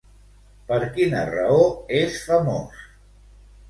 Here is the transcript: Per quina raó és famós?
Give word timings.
Per 0.71 0.79
quina 0.95 1.21
raó 1.33 1.61
és 2.01 2.19
famós? 2.27 2.85